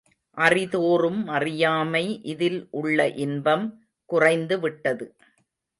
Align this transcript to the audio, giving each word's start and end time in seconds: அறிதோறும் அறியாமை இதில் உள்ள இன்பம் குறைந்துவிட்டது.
அறிதோறும் 0.37 1.27
அறியாமை 1.27 2.21
இதில் 2.23 2.67
உள்ள 2.71 3.09
இன்பம் 3.09 3.65
குறைந்துவிட்டது. 4.09 5.07